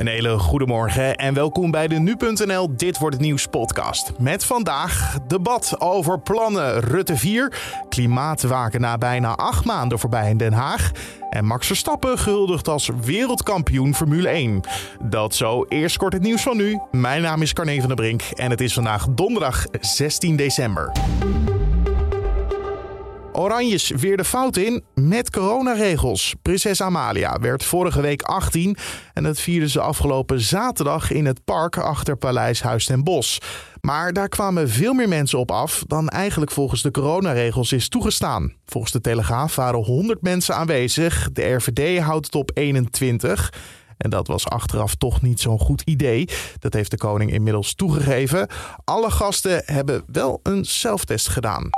Een 0.00 0.06
hele 0.06 0.38
goede 0.38 0.66
morgen 0.66 1.16
en 1.16 1.34
welkom 1.34 1.70
bij 1.70 1.88
de 1.88 1.94
Nu.nl 1.94 2.76
Dit 2.76 2.98
Wordt 2.98 3.14
Het 3.14 3.24
Nieuws 3.24 3.46
podcast. 3.46 4.12
Met 4.18 4.44
vandaag 4.44 5.18
debat 5.26 5.80
over 5.80 6.20
plannen 6.20 6.80
Rutte 6.80 7.16
4, 7.16 7.52
klimaatwaken 7.88 8.80
na 8.80 8.98
bijna 8.98 9.34
acht 9.34 9.64
maanden 9.64 9.98
voorbij 9.98 10.30
in 10.30 10.36
Den 10.36 10.52
Haag... 10.52 10.90
en 11.30 11.44
Max 11.44 11.66
Verstappen 11.66 12.18
gehuldigd 12.18 12.68
als 12.68 12.90
wereldkampioen 13.04 13.94
Formule 13.94 14.28
1. 14.28 14.60
Dat 15.02 15.34
zo, 15.34 15.64
eerst 15.68 15.96
kort 15.96 16.12
het 16.12 16.22
nieuws 16.22 16.42
van 16.42 16.56
nu. 16.56 16.80
Mijn 16.90 17.22
naam 17.22 17.42
is 17.42 17.52
Carne 17.52 17.78
van 17.78 17.88
der 17.88 17.96
Brink 17.96 18.22
en 18.22 18.50
het 18.50 18.60
is 18.60 18.72
vandaag 18.72 19.06
donderdag 19.10 19.66
16 19.80 20.36
december. 20.36 20.92
Oranjes 23.40 23.90
weer 23.90 24.16
de 24.16 24.24
fout 24.24 24.56
in 24.56 24.84
met 24.94 25.30
coronaregels. 25.30 26.34
Prinses 26.42 26.82
Amalia 26.82 27.38
werd 27.38 27.64
vorige 27.64 28.00
week 28.00 28.22
18 28.22 28.76
en 29.12 29.22
dat 29.22 29.40
vierde 29.40 29.68
ze 29.68 29.80
afgelopen 29.80 30.40
zaterdag 30.40 31.10
in 31.10 31.26
het 31.26 31.44
park 31.44 31.76
achter 31.76 32.16
Paleis 32.16 32.62
Huis 32.62 32.84
ten 32.84 33.04
Bos. 33.04 33.38
Maar 33.80 34.12
daar 34.12 34.28
kwamen 34.28 34.68
veel 34.68 34.92
meer 34.92 35.08
mensen 35.08 35.38
op 35.38 35.50
af 35.50 35.84
dan 35.86 36.08
eigenlijk 36.08 36.50
volgens 36.50 36.82
de 36.82 36.90
coronaregels 36.90 37.72
is 37.72 37.88
toegestaan. 37.88 38.52
Volgens 38.66 38.92
de 38.92 39.00
Telegraaf 39.00 39.54
waren 39.54 39.84
100 39.84 40.22
mensen 40.22 40.54
aanwezig. 40.54 41.32
De 41.32 41.52
RVD 41.52 42.00
houdt 42.00 42.26
het 42.26 42.34
op 42.34 42.50
21. 42.54 43.52
En 43.96 44.10
dat 44.10 44.26
was 44.26 44.48
achteraf 44.48 44.94
toch 44.94 45.22
niet 45.22 45.40
zo'n 45.40 45.58
goed 45.58 45.82
idee. 45.84 46.28
Dat 46.58 46.72
heeft 46.72 46.90
de 46.90 46.96
koning 46.96 47.32
inmiddels 47.32 47.74
toegegeven. 47.74 48.48
Alle 48.84 49.10
gasten 49.10 49.62
hebben 49.64 50.02
wel 50.06 50.40
een 50.42 50.64
zelftest 50.64 51.28
gedaan. 51.28 51.70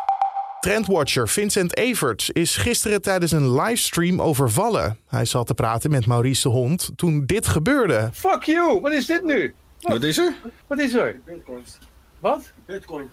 Trendwatcher 0.63 1.29
Vincent 1.29 1.77
Evert 1.77 2.31
is 2.33 2.57
gisteren 2.57 3.03
tijdens 3.03 3.33
een 3.33 3.55
livestream 3.55 4.21
overvallen. 4.21 4.99
Hij 5.09 5.25
zat 5.25 5.47
te 5.47 5.55
praten 5.55 5.91
met 5.91 6.07
Maurice 6.07 6.43
de 6.43 6.49
Hond 6.49 6.91
toen 6.97 7.27
dit 7.27 7.47
gebeurde. 7.47 8.11
Fuck 8.13 8.43
you, 8.43 8.81
wat 8.81 8.93
is 8.93 9.07
dit 9.07 9.25
nu? 9.25 9.55
Wat 9.81 10.03
is 10.03 10.19
er? 10.19 10.35
Wat 10.67 10.79
is 10.79 10.95
er? 10.95 11.21
Bitcoins. 11.25 11.79
Wat? 12.19 12.53
Bitcoin. 12.67 13.09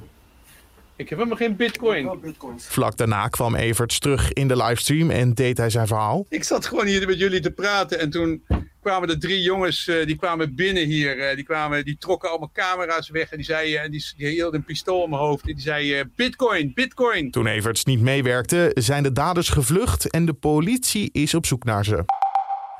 Ik 0.96 1.10
heb 1.10 1.18
helemaal 1.18 1.38
geen 1.38 1.56
bitcoin. 1.56 2.06
Wel 2.06 2.18
bitcoins. 2.18 2.68
Vlak 2.68 2.98
daarna 2.98 3.28
kwam 3.28 3.56
Everts 3.56 4.00
terug 4.00 4.34
in 4.34 4.48
de 4.48 4.58
livestream 4.58 5.10
en 5.10 5.34
deed 5.34 5.58
hij 5.58 5.70
zijn 5.70 5.88
verhaal. 5.88 6.26
Ik 6.30 6.44
zat 6.44 6.66
gewoon 6.66 6.86
hier 6.86 7.08
met 7.08 7.20
jullie 7.20 7.40
te 7.40 7.52
praten 7.52 8.00
en 8.00 8.10
toen 8.10 8.44
kwamen 8.90 9.09
er 9.09 9.20
drie 9.20 9.42
jongens, 9.42 9.88
eh, 9.88 10.06
die 10.06 10.16
kwamen 10.16 10.56
binnen 10.56 10.86
hier. 10.86 11.20
eh, 11.20 11.36
die, 11.36 11.44
kwamen, 11.45 11.86
die 11.86 11.98
trokken 11.98 12.30
allemaal 12.30 12.52
camera's 12.54 13.09
weg 13.09 13.30
en 13.32 13.38
die, 13.38 13.45
zei, 13.45 13.76
eh, 13.76 13.90
die, 13.90 14.28
hielden 14.28 14.59
een 14.59 14.66
pistool 14.66 15.02
op 15.02 15.09
mijn 15.09 15.22
hoofd. 15.22 15.48
En 15.48 15.54
die 15.54 15.64
zei, 15.64 15.94
eh, 15.94 16.06
bitcoin, 16.16 16.72
bitcoin. 16.73 17.32
Toen 17.32 17.48
Everts 17.48 17.86
niet 17.86 18.02
meewerkte, 18.02 18.72
zijn 18.73 19.04
de 19.04 19.12
daders 19.12 19.50
gevlucht 19.50 20.10
en 20.10 20.26
de 20.26 20.34
politie 20.34 21.10
is 21.12 21.34
op 21.34 21.45
zoek 21.45 21.64
naar 21.64 21.86
ze. 21.86 22.06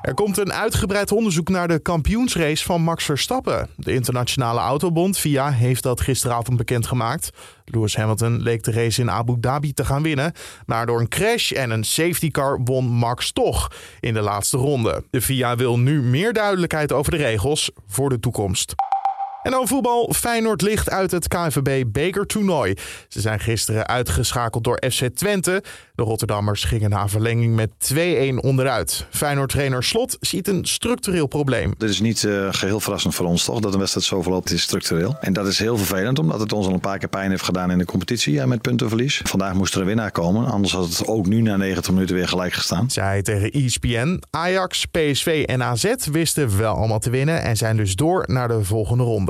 Er 0.02 0.14
komt 0.14 0.38
een 0.38 0.52
uitgebreid 0.52 1.12
onderzoek 1.12 1.48
naar 1.48 1.68
de 1.68 1.78
kampioensrace 1.78 2.64
van 2.64 2.82
Max 2.82 3.04
Verstappen. 3.04 3.68
De 3.76 3.92
internationale 3.92 4.60
autobond 4.60 5.18
FIA 5.18 5.50
heeft 5.50 5.82
dat 5.82 6.00
gisteravond 6.00 6.56
bekendgemaakt. 6.56 7.30
Lewis 7.64 7.96
Hamilton 7.96 8.42
leek 8.42 8.62
de 8.62 8.72
race 8.72 9.00
in 9.00 9.10
Abu 9.10 9.36
Dhabi 9.40 9.72
te 9.72 9.84
gaan 9.84 10.02
winnen, 10.02 10.32
maar 10.66 10.86
door 10.86 11.00
een 11.00 11.08
crash 11.08 11.52
en 11.52 11.70
een 11.70 11.84
safety 11.84 12.30
car 12.30 12.60
won 12.64 12.84
Max 12.84 13.32
toch 13.32 13.72
in 14.00 14.14
de 14.14 14.20
laatste 14.20 14.56
ronde. 14.56 15.04
De 15.10 15.22
FIA 15.22 15.56
wil 15.56 15.78
nu 15.78 16.02
meer 16.02 16.32
duidelijkheid 16.32 16.92
over 16.92 17.10
de 17.10 17.18
regels 17.18 17.70
voor 17.86 18.08
de 18.08 18.20
toekomst. 18.20 18.74
En 19.42 19.50
dan 19.50 19.68
voetbal. 19.68 20.12
Feyenoord 20.16 20.62
ligt 20.62 20.90
uit 20.90 21.10
het 21.10 21.28
KNVB 21.28 21.84
bekertoernooi. 21.86 22.74
Ze 23.08 23.20
zijn 23.20 23.40
gisteren 23.40 23.86
uitgeschakeld 23.86 24.64
door 24.64 24.82
FC 24.90 25.04
Twente. 25.14 25.62
De 25.94 26.02
Rotterdammers 26.02 26.64
gingen 26.64 26.90
na 26.90 27.08
verlenging 27.08 27.54
met 27.54 27.70
2-1 27.94 28.34
onderuit. 28.34 29.06
Feyenoord-trainer 29.10 29.82
Slot 29.84 30.16
ziet 30.20 30.48
een 30.48 30.64
structureel 30.64 31.26
probleem. 31.26 31.74
Dit 31.78 31.90
is 31.90 32.00
niet 32.00 32.24
eh, 32.24 32.48
geheel 32.50 32.80
verrassend 32.80 33.14
voor 33.14 33.26
ons 33.26 33.44
toch, 33.44 33.60
dat 33.60 33.72
een 33.72 33.78
wedstrijd 33.78 34.06
zo 34.06 34.22
verloopt. 34.22 34.50
Is 34.50 34.62
structureel. 34.62 35.16
En 35.20 35.32
dat 35.32 35.46
is 35.46 35.58
heel 35.58 35.76
vervelend, 35.76 36.18
omdat 36.18 36.40
het 36.40 36.52
ons 36.52 36.66
al 36.66 36.72
een 36.72 36.80
paar 36.80 36.98
keer 36.98 37.08
pijn 37.08 37.30
heeft 37.30 37.44
gedaan 37.44 37.70
in 37.70 37.78
de 37.78 37.84
competitie 37.84 38.32
ja, 38.32 38.46
met 38.46 38.62
puntenverlies. 38.62 39.20
Vandaag 39.24 39.54
moest 39.54 39.74
er 39.74 39.80
een 39.80 39.86
winnaar 39.86 40.10
komen, 40.10 40.46
anders 40.46 40.72
had 40.72 40.88
het 40.88 41.06
ook 41.06 41.26
nu 41.26 41.40
na 41.40 41.56
90 41.56 41.92
minuten 41.92 42.14
weer 42.14 42.28
gelijk 42.28 42.52
gestaan. 42.52 42.90
Zij 42.90 43.22
tegen 43.22 43.50
ESPN. 43.50 44.22
Ajax, 44.30 44.86
PSV 44.86 45.44
en 45.46 45.62
AZ 45.62 45.94
wisten 46.12 46.58
wel 46.58 46.74
allemaal 46.74 46.98
te 46.98 47.10
winnen 47.10 47.42
en 47.42 47.56
zijn 47.56 47.76
dus 47.76 47.94
door 47.94 48.24
naar 48.26 48.48
de 48.48 48.64
volgende 48.64 49.04
ronde. 49.04 49.29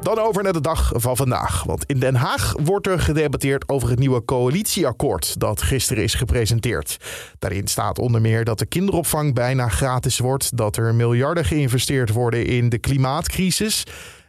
Dan 0.00 0.18
over 0.18 0.42
naar 0.42 0.52
de 0.52 0.60
dag 0.60 0.92
van 0.94 1.16
vandaag. 1.16 1.62
Want 1.64 1.84
in 1.84 1.98
Den 1.98 2.14
Haag 2.14 2.54
wordt 2.64 2.86
er 2.86 3.00
gedebatteerd 3.00 3.68
over 3.68 3.88
het 3.88 3.98
nieuwe 3.98 4.24
coalitieakkoord 4.24 5.40
dat 5.40 5.62
gisteren 5.62 6.02
is 6.02 6.14
gepresenteerd. 6.14 6.96
Daarin 7.38 7.66
staat 7.66 7.98
onder 7.98 8.20
meer 8.20 8.44
dat 8.44 8.58
de 8.58 8.66
kinderopvang 8.66 9.34
bijna 9.34 9.68
gratis 9.68 10.18
wordt, 10.18 10.56
dat 10.56 10.76
er 10.76 10.94
miljarden 10.94 11.44
geïnvesteerd 11.44 12.12
worden 12.12 12.46
in 12.46 12.68
de 12.68 12.78
klimaatcrisis. 12.78 13.84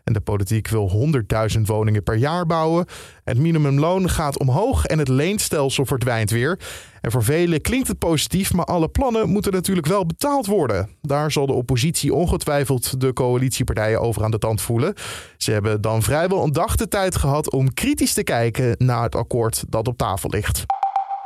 En 0.10 0.16
de 0.16 0.22
politiek 0.22 0.68
wil 0.68 1.12
100.000 1.56 1.62
woningen 1.62 2.04
per 2.04 2.16
jaar 2.16 2.46
bouwen. 2.46 2.86
Het 3.24 3.38
minimumloon 3.38 4.10
gaat 4.10 4.40
omhoog 4.40 4.86
en 4.86 5.00
het 5.00 5.08
leenstelsel 5.08 5.86
verdwijnt 5.86 6.30
weer. 6.30 6.60
En 7.02 7.12
voor 7.12 7.24
velen 7.24 7.62
klinkt 7.62 7.88
het 7.88 7.98
positief, 7.98 8.54
maar 8.54 8.66
alle 8.66 8.90
plannen 8.90 9.30
moeten 9.30 9.52
natuurlijk 9.52 9.88
wel 9.88 10.06
betaald 10.06 10.46
worden. 10.46 10.90
Daar 11.02 11.32
zal 11.32 11.46
de 11.46 11.54
oppositie 11.54 12.14
ongetwijfeld 12.14 13.02
de 13.02 13.14
coalitiepartijen 13.14 14.02
over 14.02 14.24
aan 14.24 14.32
de 14.32 14.38
tand 14.38 14.62
voelen. 14.62 14.94
Ze 15.38 15.52
hebben 15.52 15.82
dan 15.82 16.04
vrijwel 16.04 16.44
een 16.44 16.52
dag 16.52 16.76
de 16.76 16.88
tijd 16.88 17.16
gehad 17.16 17.52
om 17.52 17.74
kritisch 17.74 18.14
te 18.14 18.24
kijken 18.24 18.76
naar 18.78 19.04
het 19.04 19.16
akkoord 19.16 19.64
dat 19.68 19.88
op 19.88 19.98
tafel 19.98 20.30
ligt. 20.30 20.66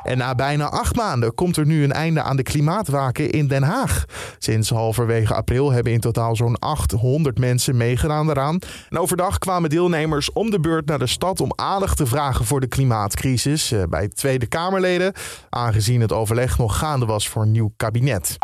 En 0.03 0.17
na 0.17 0.35
bijna 0.35 0.69
acht 0.69 0.95
maanden 0.95 1.35
komt 1.35 1.57
er 1.57 1.65
nu 1.65 1.83
een 1.83 1.91
einde 1.91 2.21
aan 2.21 2.35
de 2.35 2.43
klimaatwaken 2.43 3.29
in 3.29 3.47
Den 3.47 3.63
Haag. 3.63 4.05
Sinds 4.37 4.69
halverwege 4.69 5.33
april 5.33 5.71
hebben 5.71 5.93
in 5.93 5.99
totaal 5.99 6.35
zo'n 6.35 6.59
800 6.59 7.39
mensen 7.39 7.77
meegedaan 7.77 8.25
daaraan. 8.25 8.59
En 8.89 8.99
overdag 8.99 9.37
kwamen 9.37 9.69
deelnemers 9.69 10.31
om 10.31 10.49
de 10.49 10.59
beurt 10.59 10.85
naar 10.85 10.99
de 10.99 11.07
stad 11.07 11.41
om 11.41 11.51
aandacht 11.55 11.97
te 11.97 12.05
vragen 12.05 12.45
voor 12.45 12.59
de 12.59 12.67
klimaatcrisis 12.67 13.71
eh, 13.71 13.83
bij 13.89 14.07
Tweede 14.07 14.45
Kamerleden, 14.45 15.13
aangezien 15.49 16.01
het 16.01 16.11
overleg 16.11 16.57
nog 16.57 16.77
gaande 16.77 17.05
was 17.05 17.29
voor 17.29 17.41
een 17.41 17.51
nieuw 17.51 17.73
kabinet. 17.77 18.37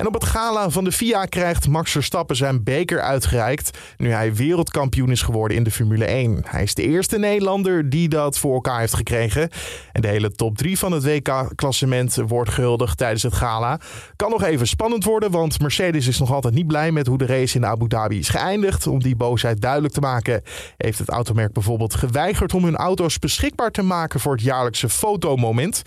En 0.00 0.06
op 0.06 0.14
het 0.14 0.24
gala 0.24 0.70
van 0.70 0.84
de 0.84 0.92
FIA 0.92 1.24
krijgt 1.24 1.68
Max 1.68 1.90
Verstappen 1.90 2.36
zijn 2.36 2.62
beker 2.62 3.00
uitgereikt 3.00 3.78
nu 3.96 4.10
hij 4.10 4.34
wereldkampioen 4.34 5.10
is 5.10 5.22
geworden 5.22 5.56
in 5.56 5.62
de 5.62 5.70
Formule 5.70 6.04
1. 6.04 6.42
Hij 6.46 6.62
is 6.62 6.74
de 6.74 6.82
eerste 6.82 7.18
Nederlander 7.18 7.90
die 7.90 8.08
dat 8.08 8.38
voor 8.38 8.54
elkaar 8.54 8.78
heeft 8.78 8.94
gekregen. 8.94 9.50
En 9.92 10.00
de 10.00 10.08
hele 10.08 10.32
top 10.32 10.56
3 10.56 10.78
van 10.78 10.92
het 10.92 11.04
WK-klassement 11.04 12.16
wordt 12.26 12.50
gehuldigd 12.50 12.98
tijdens 12.98 13.22
het 13.22 13.34
gala. 13.34 13.80
Kan 14.16 14.30
nog 14.30 14.42
even 14.42 14.66
spannend 14.66 15.04
worden, 15.04 15.30
want 15.30 15.60
Mercedes 15.60 16.06
is 16.06 16.18
nog 16.18 16.32
altijd 16.32 16.54
niet 16.54 16.66
blij 16.66 16.92
met 16.92 17.06
hoe 17.06 17.18
de 17.18 17.26
race 17.26 17.56
in 17.56 17.66
Abu 17.66 17.88
Dhabi 17.88 18.18
is 18.18 18.28
geëindigd. 18.28 18.86
Om 18.86 19.02
die 19.02 19.16
boosheid 19.16 19.60
duidelijk 19.60 19.94
te 19.94 20.00
maken 20.00 20.42
heeft 20.76 20.98
het 20.98 21.08
automerk 21.08 21.52
bijvoorbeeld 21.52 21.94
geweigerd 21.94 22.54
om 22.54 22.64
hun 22.64 22.76
auto's 22.76 23.18
beschikbaar 23.18 23.70
te 23.70 23.82
maken 23.82 24.20
voor 24.20 24.32
het 24.32 24.42
jaarlijkse 24.42 24.88
fotomoment. 24.88 25.82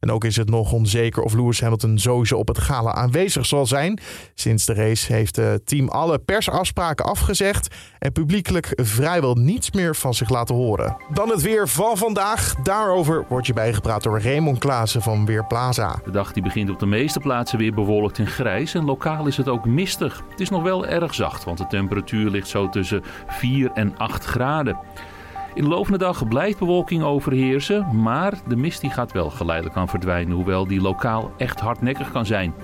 En 0.00 0.10
ook 0.10 0.24
is 0.24 0.36
het 0.36 0.50
nog 0.50 0.72
onzeker 0.72 1.22
of 1.22 1.34
Lewis 1.34 1.60
Hamilton 1.60 1.98
sowieso 1.98 2.36
op 2.36 2.48
het 2.48 2.58
gala 2.58 2.94
aanwezig 2.94 3.46
zal 3.46 3.66
zijn. 3.66 4.00
Sinds 4.34 4.64
de 4.64 4.74
race 4.74 5.12
heeft 5.12 5.36
het 5.36 5.66
team 5.66 5.88
alle 5.88 6.18
persafspraken 6.18 7.04
afgezegd 7.04 7.74
en 7.98 8.12
publiekelijk 8.12 8.72
vrijwel 8.74 9.34
niets 9.34 9.70
meer 9.70 9.96
van 9.96 10.14
zich 10.14 10.28
laten 10.28 10.54
horen. 10.54 10.96
Dan 11.12 11.28
het 11.28 11.42
weer 11.42 11.68
van 11.68 11.96
vandaag. 11.96 12.54
Daarover 12.62 13.24
wordt 13.28 13.46
je 13.46 13.52
bijgepraat 13.52 14.02
door 14.02 14.20
Raymond 14.20 14.58
Klaassen 14.58 15.02
van 15.02 15.26
Weerplaza. 15.26 16.00
De 16.04 16.10
dag 16.10 16.32
die 16.32 16.42
begint 16.42 16.70
op 16.70 16.78
de 16.78 16.86
meeste 16.86 17.20
plaatsen 17.20 17.58
weer 17.58 17.74
bewolkt 17.74 18.18
en 18.18 18.26
grijs 18.26 18.74
en 18.74 18.84
lokaal 18.84 19.26
is 19.26 19.36
het 19.36 19.48
ook 19.48 19.64
mistig. 19.64 20.22
Het 20.30 20.40
is 20.40 20.50
nog 20.50 20.62
wel 20.62 20.86
erg 20.86 21.14
zacht, 21.14 21.44
want 21.44 21.58
de 21.58 21.66
temperatuur 21.66 22.30
ligt 22.30 22.48
zo 22.48 22.68
tussen 22.68 23.02
4 23.26 23.70
en 23.74 23.96
8 23.96 24.24
graden. 24.24 24.78
In 25.56 25.62
de 25.62 25.68
loop 25.68 25.86
van 25.86 25.98
de 25.98 26.04
dag 26.04 26.28
blijft 26.28 26.58
bewolking 26.58 27.02
overheersen, 27.02 28.02
maar 28.02 28.34
de 28.48 28.56
mist 28.56 28.80
die 28.80 28.90
gaat 28.90 29.12
wel 29.12 29.30
geleidelijk 29.30 29.76
aan 29.76 29.88
verdwijnen, 29.88 30.34
hoewel 30.34 30.66
die 30.66 30.80
lokaal 30.80 31.32
echt 31.36 31.60
hardnekkig 31.60 32.12
kan 32.12 32.26
zijn. 32.26 32.54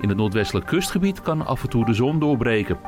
In 0.00 0.08
het 0.08 0.16
noordwestelijk 0.16 0.66
kustgebied 0.66 1.22
kan 1.22 1.46
af 1.46 1.62
en 1.62 1.68
toe 1.68 1.84
de 1.84 1.94
zon 1.94 2.18
doorbreken. 2.18 2.78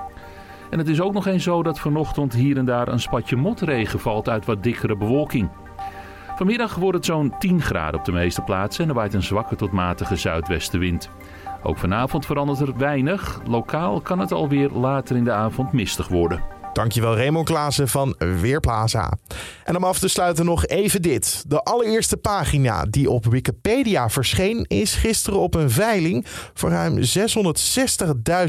En 0.70 0.78
het 0.78 0.88
is 0.88 1.00
ook 1.00 1.12
nog 1.12 1.26
eens 1.26 1.42
zo 1.42 1.62
dat 1.62 1.80
vanochtend 1.80 2.32
hier 2.32 2.56
en 2.56 2.64
daar 2.64 2.88
een 2.88 3.00
spatje 3.00 3.36
motregen 3.36 4.00
valt 4.00 4.28
uit 4.28 4.44
wat 4.44 4.62
dikkere 4.62 4.96
bewolking. 4.96 5.48
Vanmiddag 6.36 6.74
wordt 6.74 6.96
het 6.96 7.06
zo'n 7.06 7.34
10 7.38 7.60
graden 7.60 7.98
op 8.00 8.04
de 8.04 8.12
meeste 8.12 8.42
plaatsen 8.42 8.84
en 8.84 8.90
er 8.90 8.96
waait 8.96 9.14
een 9.14 9.22
zwakke 9.22 9.56
tot 9.56 9.72
matige 9.72 10.16
zuidwestenwind. 10.16 11.10
Ook 11.62 11.78
vanavond 11.78 12.26
verandert 12.26 12.60
er 12.60 12.76
weinig. 12.76 13.40
Lokaal 13.46 14.00
kan 14.00 14.18
het 14.18 14.32
alweer 14.32 14.70
later 14.70 15.16
in 15.16 15.24
de 15.24 15.32
avond 15.32 15.72
mistig 15.72 16.08
worden. 16.08 16.53
Dankjewel 16.74 17.16
Raymond 17.16 17.46
Klaassen 17.46 17.88
van 17.88 18.14
Weerplaza. 18.18 19.12
En 19.64 19.76
om 19.76 19.84
af 19.84 19.98
te 19.98 20.08
sluiten 20.08 20.44
nog 20.44 20.66
even 20.66 21.02
dit. 21.02 21.44
De 21.46 21.62
allereerste 21.62 22.16
pagina 22.16 22.84
die 22.84 23.10
op 23.10 23.26
Wikipedia 23.26 24.10
verscheen 24.10 24.64
is 24.68 24.94
gisteren 24.94 25.38
op 25.38 25.54
een 25.54 25.70
veiling 25.70 26.26
voor 26.54 26.70
ruim 26.70 26.98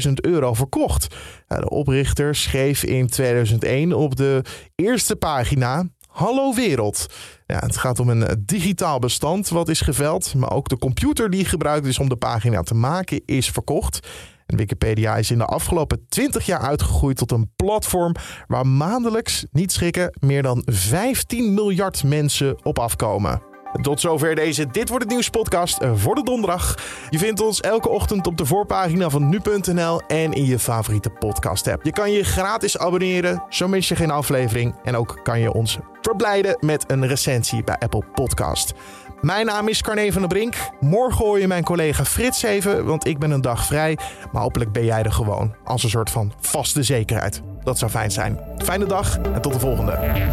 660.000 0.06 0.12
euro 0.14 0.54
verkocht. 0.54 1.14
De 1.46 1.68
oprichter 1.68 2.34
schreef 2.34 2.82
in 2.82 3.06
2001 3.06 3.92
op 3.92 4.16
de 4.16 4.42
eerste 4.74 5.16
pagina 5.16 5.84
Hallo 6.08 6.54
wereld. 6.54 7.06
Ja, 7.46 7.58
het 7.58 7.76
gaat 7.76 8.00
om 8.00 8.08
een 8.08 8.42
digitaal 8.46 8.98
bestand 8.98 9.48
wat 9.48 9.68
is 9.68 9.80
geveld, 9.80 10.34
maar 10.34 10.52
ook 10.52 10.68
de 10.68 10.78
computer 10.78 11.30
die 11.30 11.44
gebruikt 11.44 11.86
is 11.86 11.98
om 11.98 12.08
de 12.08 12.16
pagina 12.16 12.62
te 12.62 12.74
maken 12.74 13.22
is 13.24 13.50
verkocht. 13.50 14.08
Wikipedia 14.46 15.16
is 15.16 15.30
in 15.30 15.38
de 15.38 15.44
afgelopen 15.44 16.06
20 16.08 16.46
jaar 16.46 16.60
uitgegroeid 16.60 17.16
tot 17.16 17.32
een 17.32 17.50
platform 17.56 18.14
waar 18.46 18.66
maandelijks, 18.66 19.46
niet 19.50 19.72
schrikken, 19.72 20.16
meer 20.20 20.42
dan 20.42 20.62
15 20.64 21.54
miljard 21.54 22.04
mensen 22.04 22.64
op 22.64 22.78
afkomen. 22.78 23.55
Tot 23.82 24.00
zover 24.00 24.34
deze 24.34 24.66
Dit 24.66 24.88
Wordt 24.88 25.04
Het 25.04 25.12
Nieuws 25.12 25.30
podcast 25.30 25.78
voor 25.94 26.14
de 26.14 26.22
donderdag. 26.22 26.74
Je 27.10 27.18
vindt 27.18 27.40
ons 27.40 27.60
elke 27.60 27.88
ochtend 27.88 28.26
op 28.26 28.36
de 28.36 28.46
voorpagina 28.46 29.10
van 29.10 29.28
nu.nl 29.28 30.00
en 30.06 30.32
in 30.32 30.44
je 30.44 30.58
favoriete 30.58 31.10
podcast 31.10 31.68
app. 31.68 31.84
Je 31.84 31.92
kan 31.92 32.12
je 32.12 32.24
gratis 32.24 32.78
abonneren, 32.78 33.42
zo 33.48 33.68
mis 33.68 33.88
je 33.88 33.96
geen 33.96 34.10
aflevering. 34.10 34.74
En 34.84 34.96
ook 34.96 35.20
kan 35.22 35.40
je 35.40 35.52
ons 35.52 35.78
verblijden 36.00 36.56
met 36.60 36.84
een 36.90 37.06
recensie 37.06 37.64
bij 37.64 37.76
Apple 37.78 38.02
Podcast. 38.14 38.74
Mijn 39.20 39.46
naam 39.46 39.68
is 39.68 39.82
Carne 39.82 40.12
van 40.12 40.20
der 40.20 40.30
Brink. 40.30 40.54
Morgen 40.80 41.24
hoor 41.24 41.40
je 41.40 41.46
mijn 41.46 41.64
collega 41.64 42.04
Frits 42.04 42.42
even, 42.42 42.84
want 42.84 43.06
ik 43.06 43.18
ben 43.18 43.30
een 43.30 43.40
dag 43.40 43.66
vrij. 43.66 43.98
Maar 44.32 44.42
hopelijk 44.42 44.72
ben 44.72 44.84
jij 44.84 45.02
er 45.02 45.12
gewoon, 45.12 45.54
als 45.64 45.82
een 45.82 45.90
soort 45.90 46.10
van 46.10 46.32
vaste 46.40 46.82
zekerheid. 46.82 47.42
Dat 47.62 47.78
zou 47.78 47.90
fijn 47.90 48.10
zijn. 48.10 48.40
Fijne 48.58 48.86
dag 48.86 49.18
en 49.18 49.40
tot 49.40 49.52
de 49.52 49.60
volgende. 49.60 50.24